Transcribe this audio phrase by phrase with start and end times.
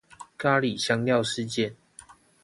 [0.35, 1.75] 咖哩香料事件